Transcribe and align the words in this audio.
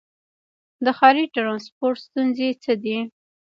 د 0.85 0.87
ښاري 0.97 1.23
ټرانسپورټ 1.35 1.97
ستونزې 2.05 2.49
څه 2.63 2.73
دي؟ 2.83 2.97